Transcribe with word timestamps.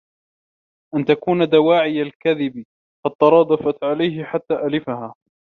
أَنْ 0.95 1.05
تَكُونَ 1.05 1.49
دَوَاعِي 1.49 2.01
الْكَذِبِ 2.01 2.65
قَدْ 3.05 3.11
تَرَادَفَتْ 3.11 3.83
عَلَيْهِ 3.83 4.23
حَتَّى 4.23 4.53
أَلِفَهَا 4.53 5.13